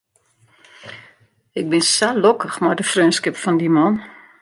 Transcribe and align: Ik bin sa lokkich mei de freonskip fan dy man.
Ik 1.59 1.65
bin 1.71 1.83
sa 1.95 2.09
lokkich 2.23 2.57
mei 2.63 2.75
de 2.77 2.85
freonskip 2.91 3.35
fan 3.43 3.55
dy 3.61 3.69
man. 3.77 3.93